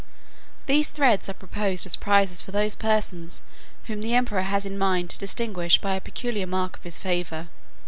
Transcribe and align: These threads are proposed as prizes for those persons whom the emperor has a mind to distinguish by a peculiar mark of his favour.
These 0.65 0.89
threads 0.89 1.29
are 1.29 1.33
proposed 1.35 1.85
as 1.85 1.95
prizes 1.95 2.41
for 2.41 2.51
those 2.51 2.73
persons 2.73 3.43
whom 3.83 4.01
the 4.01 4.15
emperor 4.15 4.41
has 4.41 4.65
a 4.65 4.71
mind 4.71 5.11
to 5.11 5.19
distinguish 5.19 5.79
by 5.79 5.93
a 5.93 6.01
peculiar 6.01 6.47
mark 6.47 6.75
of 6.75 6.83
his 6.83 6.97
favour. 6.97 7.49